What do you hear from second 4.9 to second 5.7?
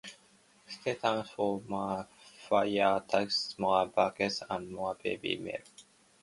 Baby Melo!